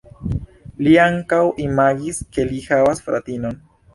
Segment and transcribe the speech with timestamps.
[0.85, 3.63] Li ankaŭ imagis ke li havas fratinon.